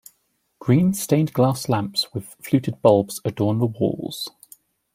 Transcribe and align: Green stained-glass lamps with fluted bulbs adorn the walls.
Green 0.57 0.95
stained-glass 0.95 1.69
lamps 1.69 2.11
with 2.11 2.35
fluted 2.41 2.81
bulbs 2.81 3.21
adorn 3.23 3.59
the 3.59 3.67
walls. 3.67 4.31